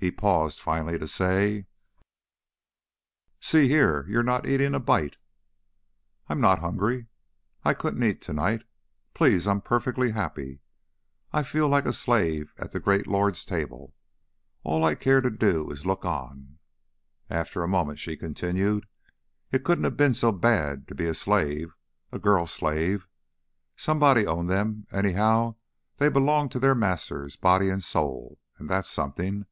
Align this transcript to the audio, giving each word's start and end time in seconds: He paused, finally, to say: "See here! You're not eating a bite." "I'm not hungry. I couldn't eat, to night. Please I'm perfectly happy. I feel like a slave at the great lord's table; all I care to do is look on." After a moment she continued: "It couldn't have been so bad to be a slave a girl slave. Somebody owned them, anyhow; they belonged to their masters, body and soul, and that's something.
He 0.00 0.12
paused, 0.12 0.60
finally, 0.60 0.96
to 0.96 1.08
say: 1.08 1.66
"See 3.40 3.66
here! 3.66 4.06
You're 4.08 4.22
not 4.22 4.46
eating 4.46 4.72
a 4.72 4.78
bite." 4.78 5.16
"I'm 6.28 6.40
not 6.40 6.60
hungry. 6.60 7.08
I 7.64 7.74
couldn't 7.74 8.04
eat, 8.04 8.20
to 8.22 8.32
night. 8.32 8.62
Please 9.12 9.48
I'm 9.48 9.60
perfectly 9.60 10.12
happy. 10.12 10.60
I 11.32 11.42
feel 11.42 11.66
like 11.66 11.84
a 11.84 11.92
slave 11.92 12.52
at 12.56 12.70
the 12.70 12.78
great 12.78 13.08
lord's 13.08 13.44
table; 13.44 13.92
all 14.62 14.84
I 14.84 14.94
care 14.94 15.20
to 15.20 15.30
do 15.30 15.68
is 15.72 15.84
look 15.84 16.04
on." 16.04 16.60
After 17.28 17.64
a 17.64 17.68
moment 17.68 17.98
she 17.98 18.16
continued: 18.16 18.86
"It 19.50 19.64
couldn't 19.64 19.82
have 19.82 19.96
been 19.96 20.14
so 20.14 20.30
bad 20.30 20.86
to 20.86 20.94
be 20.94 21.06
a 21.08 21.12
slave 21.14 21.74
a 22.12 22.20
girl 22.20 22.46
slave. 22.46 23.08
Somebody 23.74 24.24
owned 24.28 24.48
them, 24.48 24.86
anyhow; 24.92 25.56
they 25.96 26.08
belonged 26.08 26.52
to 26.52 26.60
their 26.60 26.76
masters, 26.76 27.34
body 27.34 27.68
and 27.68 27.82
soul, 27.82 28.38
and 28.58 28.70
that's 28.70 28.88
something. 28.88 29.46